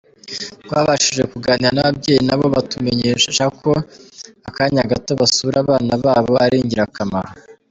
[0.65, 3.71] Twabashije kuganira n’ababyeyi nabo batumenyesha ko
[4.49, 7.29] akanya gato basura abana babo ari ingirakamaro.